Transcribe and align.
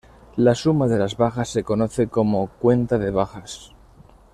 La 0.35 0.55
suma 0.55 0.87
de 0.87 0.97
las 0.97 1.15
bajas 1.15 1.49
se 1.49 1.63
conoce 1.63 2.07
como 2.07 2.47
"cuenta 2.47 2.97
de 2.97 3.11
bajas". 3.11 3.75